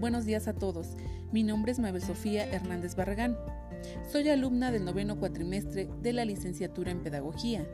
Buenos 0.00 0.24
días 0.24 0.48
a 0.48 0.54
todos. 0.54 0.96
Mi 1.30 1.42
nombre 1.42 1.72
es 1.72 1.78
Mabel 1.78 2.00
Sofía 2.00 2.46
Hernández 2.46 2.96
Barragán. 2.96 3.36
Soy 4.10 4.30
alumna 4.30 4.72
del 4.72 4.86
noveno 4.86 5.18
cuatrimestre 5.18 5.90
de 6.00 6.14
la 6.14 6.24
licenciatura 6.24 6.90
en 6.90 7.02
Pedagogía. 7.02 7.68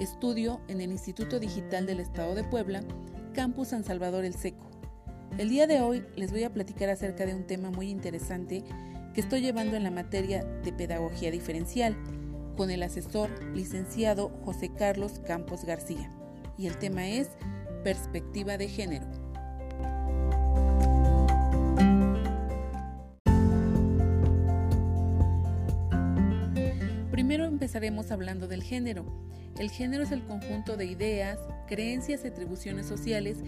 Estudio 0.00 0.62
en 0.68 0.80
el 0.80 0.90
Instituto 0.90 1.38
Digital 1.38 1.84
del 1.84 2.00
Estado 2.00 2.34
de 2.34 2.42
Puebla, 2.42 2.82
Campus 3.34 3.68
San 3.68 3.84
Salvador 3.84 4.24
El 4.24 4.32
Seco. 4.32 4.70
El 5.36 5.50
día 5.50 5.66
de 5.66 5.82
hoy 5.82 6.06
les 6.16 6.30
voy 6.30 6.44
a 6.44 6.54
platicar 6.54 6.88
acerca 6.88 7.26
de 7.26 7.34
un 7.34 7.46
tema 7.46 7.70
muy 7.70 7.90
interesante 7.90 8.64
que 9.12 9.20
estoy 9.20 9.42
llevando 9.42 9.76
en 9.76 9.84
la 9.84 9.90
materia 9.90 10.44
de 10.64 10.72
Pedagogía 10.72 11.30
Diferencial 11.30 11.98
con 12.56 12.70
el 12.70 12.82
asesor 12.82 13.28
licenciado 13.54 14.30
José 14.42 14.70
Carlos 14.70 15.20
Campos 15.26 15.66
García. 15.66 16.10
Y 16.56 16.66
el 16.66 16.78
tema 16.78 17.06
es 17.06 17.28
Perspectiva 17.84 18.56
de 18.56 18.68
Género. 18.68 19.27
Empezaremos 27.78 28.10
hablando 28.10 28.48
del 28.48 28.64
género. 28.64 29.04
El 29.56 29.70
género 29.70 30.02
es 30.02 30.10
el 30.10 30.24
conjunto 30.24 30.76
de 30.76 30.86
ideas, 30.86 31.38
creencias 31.68 32.24
y 32.24 32.26
atribuciones 32.26 32.86
sociales 32.86 33.38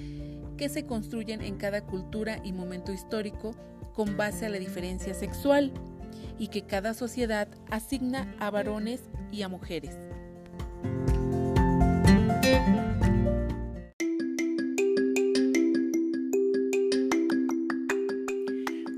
que 0.57 0.69
se 0.69 0.87
construyen 0.87 1.43
en 1.43 1.57
cada 1.57 1.81
cultura 1.81 2.41
y 2.45 2.53
momento 2.53 2.93
histórico 2.93 3.57
con 3.93 4.17
base 4.17 4.47
a 4.47 4.49
la 4.49 4.61
diferencia 4.61 5.15
sexual 5.15 5.73
y 6.39 6.47
que 6.47 6.63
cada 6.63 6.95
sociedad 6.95 7.49
asigna 7.73 8.33
a 8.39 8.51
varones 8.51 9.01
y 9.33 9.43
a 9.43 9.49
mujeres. 9.49 9.97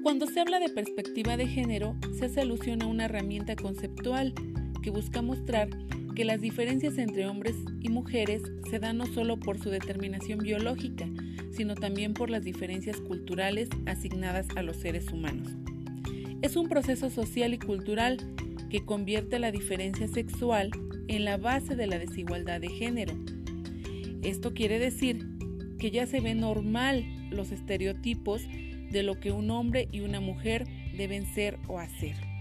Cuando 0.03 0.27
se 0.27 0.41
habla 0.41 0.61
de 0.61 0.69
perspectiva 0.69 1.39
de 1.39 1.47
género, 1.47 1.97
se 2.19 2.27
hace 2.27 2.43
alusión 2.43 2.83
a 2.83 2.87
una 2.87 3.07
herramienta 3.07 3.57
conceptual 3.57 4.35
que 4.83 4.91
busca 4.91 5.23
mostrar 5.23 5.69
que 6.15 6.25
las 6.25 6.41
diferencias 6.41 6.99
entre 6.99 7.27
hombres 7.27 7.57
y 7.81 7.89
mujeres 7.89 8.43
se 8.71 8.79
dan 8.79 8.99
no 8.99 9.07
solo 9.07 9.39
por 9.39 9.59
su 9.59 9.71
determinación 9.71 10.41
biológica, 10.41 11.09
sino 11.51 11.75
también 11.75 12.15
por 12.15 12.31
las 12.31 12.45
diferencias 12.45 12.99
culturales 13.01 13.69
asignadas 13.87 14.47
a 14.57 14.63
los 14.63 14.77
seres 14.77 15.11
humanos. 15.11 15.49
Es 16.43 16.57
un 16.57 16.69
proceso 16.69 17.09
social 17.09 17.55
y 17.55 17.59
cultural 17.59 18.19
que 18.69 18.85
convierte 18.85 19.39
la 19.39 19.53
diferencia 19.53 20.09
sexual 20.09 20.71
en 21.09 21.25
la 21.25 21.37
base 21.37 21.77
de 21.77 21.87
la 21.87 21.99
desigualdad 21.99 22.61
de 22.61 22.69
género. 22.69 23.15
Esto 24.23 24.53
quiere 24.55 24.79
decir 24.79 25.27
que 25.79 25.91
ya 25.91 26.07
se 26.07 26.21
ve 26.21 26.35
normal 26.35 27.05
los 27.31 27.53
estereotipos 27.53 28.43
de 28.91 29.03
lo 29.03 29.19
que 29.19 29.33
un 29.33 29.51
hombre 29.51 29.89
y 29.93 30.01
una 30.01 30.21
mujer 30.21 30.67
deben 30.97 31.27
ser 31.27 31.59
o 31.69 31.79
hacer. 31.79 32.32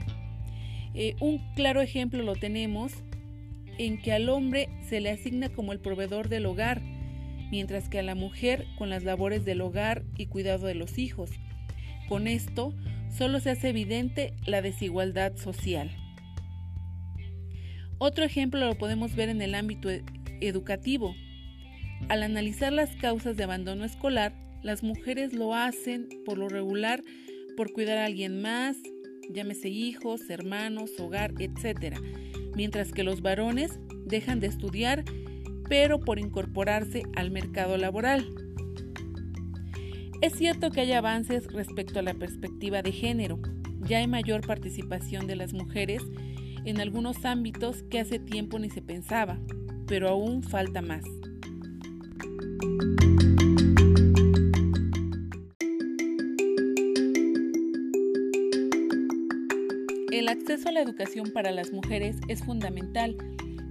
Eh, 0.94 1.16
un 1.20 1.40
claro 1.56 1.82
ejemplo 1.82 2.24
lo 2.24 2.36
tenemos 2.36 2.94
en 3.78 4.02
que 4.02 4.12
al 4.12 4.30
hombre 4.30 4.70
se 4.88 5.00
le 5.00 5.10
asigna 5.10 5.50
como 5.50 5.72
el 5.72 5.80
proveedor 5.80 6.30
del 6.30 6.46
hogar, 6.46 6.82
mientras 7.50 7.90
que 7.90 8.00
a 8.00 8.04
la 8.04 8.16
mujer 8.16 8.66
con 8.78 8.90
las 8.90 9.04
labores 9.04 9.46
del 9.46 9.62
hogar 9.62 10.04
y 10.18 10.28
cuidado 10.28 10.68
de 10.68 10.76
los 10.76 10.98
hijos. 10.98 11.32
Con 12.08 12.28
esto 12.28 12.74
solo 13.10 13.40
se 13.40 13.52
hace 13.52 13.70
evidente 13.70 14.34
la 14.46 14.62
desigualdad 14.62 15.36
social. 15.38 15.92
Otro 17.98 18.26
ejemplo 18.26 18.60
lo 18.66 18.76
podemos 18.76 19.16
ver 19.16 19.30
en 19.30 19.42
el 19.42 19.56
ámbito 19.56 19.90
e-, 19.90 20.04
educativo. 20.42 21.16
Al 22.10 22.24
analizar 22.24 22.74
las 22.74 22.96
causas 22.96 23.38
de 23.38 23.44
abandono 23.44 23.86
escolar, 23.86 24.34
las 24.64 24.84
mujeres 24.84 25.34
lo 25.34 25.54
hacen 25.54 26.10
por 26.26 26.38
lo 26.38 26.50
regular 26.50 27.02
por 27.56 27.72
cuidar 27.74 27.98
a 27.98 28.06
alguien 28.06 28.42
más, 28.42 28.78
llámese 29.34 29.70
hijos, 29.70 30.30
hermanos, 30.30 30.92
hogar, 31.00 31.34
etc. 31.40 31.98
Mientras 32.56 32.92
que 32.92 33.04
los 33.04 33.22
varones 33.22 33.80
dejan 34.06 34.40
de 34.40 34.48
estudiar, 34.48 35.04
pero 35.68 36.00
por 36.00 36.20
incorporarse 36.20 37.04
al 37.16 37.32
mercado 37.32 37.78
laboral. 37.78 38.28
Es 40.22 40.34
cierto 40.34 40.70
que 40.70 40.82
hay 40.82 40.92
avances 40.92 41.48
respecto 41.52 42.00
a 42.00 42.04
la 42.04 42.14
perspectiva 42.14 42.82
de 42.82 42.92
género. 42.92 43.40
Ya 43.88 44.00
hay 44.00 44.08
mayor 44.08 44.46
participación 44.46 45.28
de 45.28 45.36
las 45.36 45.54
mujeres 45.54 46.04
en 46.66 46.80
algunos 46.80 47.26
ámbitos 47.26 47.84
que 47.84 48.00
hace 48.00 48.20
tiempo 48.20 48.60
ni 48.60 48.70
se 48.70 48.82
pensaba, 48.82 49.40
pero 49.88 50.10
aún 50.10 50.44
falta 50.44 50.82
más. 50.82 51.04
El 60.12 60.28
acceso 60.28 60.68
a 60.68 60.74
la 60.74 60.82
educación 60.82 61.32
para 61.32 61.52
las 61.52 61.72
mujeres 61.72 62.18
es 62.28 62.44
fundamental, 62.44 63.16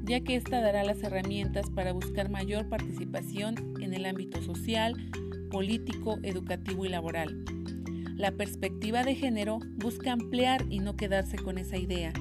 ya 0.05 0.21
que 0.21 0.37
ésta 0.37 0.63
dará 0.63 0.83
las 0.85 1.03
herramientas 1.03 1.69
para 1.69 1.93
buscar 1.93 2.31
mayor 2.31 2.67
participación 2.67 3.75
en 3.83 3.93
el 3.93 4.07
ámbito 4.07 4.41
social, 4.41 4.95
político, 5.51 6.19
educativo 6.23 6.87
y 6.87 6.89
laboral. 6.89 7.45
La 8.17 8.33
perspectiva 8.33 9.03
de 9.03 9.17
género 9.17 9.59
busca 9.77 10.13
ampliar 10.13 10.65
y 10.71 10.79
no 10.79 10.97
quedarse 10.97 11.37
con 11.37 11.59
esa 11.59 11.77
idea. 11.77 12.15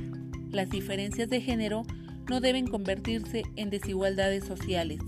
Las 0.52 0.70
diferencias 0.70 1.30
de 1.30 1.40
género 1.40 1.84
no 2.30 2.42
deben 2.42 2.68
convertirse 2.68 3.44
en 3.56 3.70
desigualdades 3.70 4.44
sociales. 4.44 5.00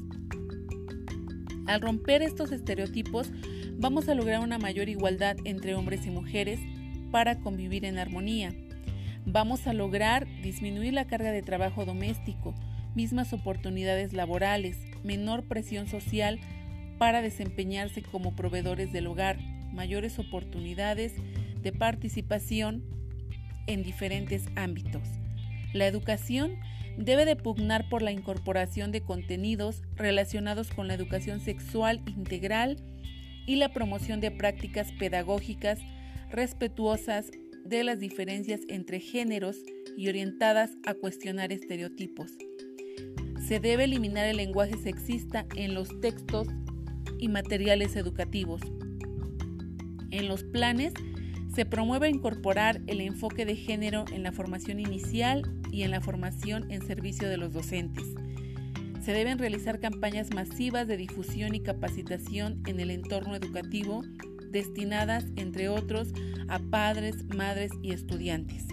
Al 1.66 1.82
romper 1.82 2.22
estos 2.22 2.54
estereotipos, 2.54 3.30
vamos 3.78 4.08
a 4.08 4.16
lograr 4.16 4.40
una 4.40 4.58
mayor 4.58 4.88
igualdad 4.88 5.36
entre 5.44 5.76
hombres 5.76 6.06
y 6.06 6.12
mujeres 6.12 6.62
para 7.12 7.42
convivir 7.42 7.84
en 7.84 7.98
armonía 7.98 8.56
vamos 9.26 9.68
a 9.68 9.74
lograr 9.74 10.28
disminuir 10.42 10.94
la 10.94 11.06
carga 11.06 11.32
de 11.32 11.42
trabajo 11.42 11.86
doméstico, 11.86 12.54
mismas 12.96 13.34
oportunidades 13.34 14.14
laborales, 14.14 14.78
menor 15.04 15.44
presión 15.44 15.88
social 15.88 16.40
para 16.98 17.22
desempeñarse 17.22 18.02
como 18.02 18.36
proveedores 18.36 18.92
del 18.92 19.08
hogar, 19.08 19.40
mayores 19.72 20.20
oportunidades 20.20 21.14
de 21.62 21.72
participación 21.72 22.84
en 23.68 23.84
diferentes 23.84 24.46
ámbitos. 24.56 25.02
La 25.74 25.88
educación 25.88 26.58
debe 26.98 27.26
de 27.26 27.36
pugnar 27.36 27.88
por 27.90 28.02
la 28.02 28.12
incorporación 28.12 28.92
de 28.92 29.02
contenidos 29.02 29.82
relacionados 29.96 30.70
con 30.72 30.88
la 30.88 30.94
educación 30.94 31.40
sexual 31.40 32.02
integral 32.06 32.78
y 33.48 33.56
la 33.56 33.70
promoción 33.70 34.20
de 34.20 34.32
prácticas 34.32 34.92
pedagógicas 34.92 35.80
respetuosas 36.30 37.32
de 37.64 37.84
las 37.84 38.00
diferencias 38.00 38.62
entre 38.68 39.00
géneros 39.00 39.58
y 39.98 40.10
orientadas 40.10 40.72
a 40.86 40.94
cuestionar 40.94 41.52
estereotipos. 41.52 42.32
Se 43.48 43.60
debe 43.60 43.86
eliminar 43.86 44.26
el 44.28 44.38
lenguaje 44.38 44.78
sexista 44.78 45.46
en 45.56 45.74
los 45.74 46.00
textos 46.00 46.48
y 47.20 47.28
materiales 47.28 47.96
educativos. 47.96 48.62
En 50.10 50.28
los 50.28 50.44
planes 50.44 50.94
se 51.54 51.66
promueve 51.66 52.10
incorporar 52.10 52.82
el 52.88 53.02
enfoque 53.02 53.46
de 53.46 53.56
género 53.56 54.06
en 54.12 54.24
la 54.24 54.32
formación 54.32 54.80
inicial 54.80 55.44
y 55.72 55.84
en 55.84 55.92
la 55.92 56.02
formación 56.02 56.72
en 56.72 56.86
servicio 56.86 57.28
de 57.28 57.38
los 57.38 57.54
docentes. 57.54 58.06
Se 59.04 59.14
deben 59.14 59.40
realizar 59.40 59.80
campañas 59.80 60.30
masivas 60.34 60.88
de 60.88 60.96
difusión 60.96 61.56
y 61.56 61.62
capacitación 61.62 62.62
en 62.68 62.80
el 62.80 62.92
entorno 62.92 63.36
educativo 63.36 64.04
destinadas, 64.52 65.26
entre 65.36 65.70
otros, 65.70 66.10
a 66.48 66.60
padres, 66.60 67.26
madres 67.36 67.72
y 67.82 67.92
estudiantes. 67.92 68.66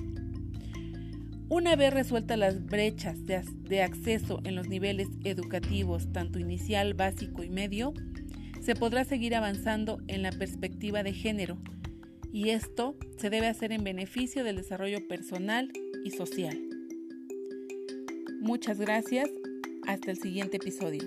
Una 1.50 1.76
vez 1.76 1.94
resueltas 1.94 2.38
las 2.38 2.66
brechas 2.66 3.24
de, 3.24 3.82
acceso 3.82 4.40
en 4.44 4.54
los 4.54 4.68
niveles 4.68 5.08
educativos, 5.24 6.12
tanto 6.12 6.38
inicial, 6.38 6.92
básico 6.92 7.42
y 7.42 7.48
medio, 7.48 7.94
se 8.60 8.74
podrá 8.74 9.04
seguir 9.04 9.34
avanzando 9.34 10.02
en 10.08 10.22
la 10.22 10.30
perspectiva 10.30 11.02
de 11.02 11.14
género, 11.14 11.56
y 12.32 12.50
esto 12.50 12.96
se 13.16 13.30
debe 13.30 13.46
hacer 13.46 13.72
en 13.72 13.82
beneficio 13.82 14.44
del 14.44 14.56
desarrollo 14.56 15.08
personal 15.08 15.72
y 16.04 16.10
social. 16.10 16.58
Muchas 18.40 18.78
gracias, 18.78 19.30
hasta 19.86 20.10
el 20.10 20.18
siguiente 20.18 20.58
episodio. 20.58 21.02